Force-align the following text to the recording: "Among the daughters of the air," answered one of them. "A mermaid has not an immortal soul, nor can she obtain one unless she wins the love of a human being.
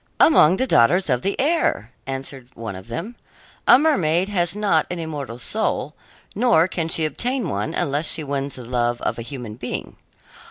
"Among 0.19 0.57
the 0.57 0.65
daughters 0.65 1.11
of 1.11 1.21
the 1.21 1.39
air," 1.39 1.91
answered 2.07 2.49
one 2.55 2.75
of 2.75 2.87
them. 2.87 3.17
"A 3.67 3.77
mermaid 3.77 4.29
has 4.29 4.55
not 4.55 4.87
an 4.89 4.97
immortal 4.97 5.37
soul, 5.37 5.93
nor 6.33 6.67
can 6.67 6.87
she 6.89 7.05
obtain 7.05 7.47
one 7.49 7.75
unless 7.75 8.07
she 8.07 8.23
wins 8.23 8.55
the 8.55 8.65
love 8.65 8.99
of 9.03 9.19
a 9.19 9.21
human 9.21 9.53
being. 9.57 9.97